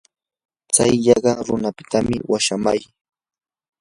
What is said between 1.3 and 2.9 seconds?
runapita washaamay.